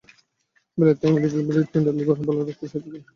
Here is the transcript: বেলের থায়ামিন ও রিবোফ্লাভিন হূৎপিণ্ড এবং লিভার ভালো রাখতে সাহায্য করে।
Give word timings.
বেলের 0.77 0.97
থায়ামিন 0.99 1.17
ও 1.17 1.27
রিবোফ্লাভিন 1.27 1.57
হূৎপিণ্ড 1.57 1.85
এবং 1.87 1.97
লিভার 1.99 2.17
ভালো 2.21 2.39
রাখতে 2.39 2.65
সাহায্য 2.65 2.87
করে। 2.87 2.99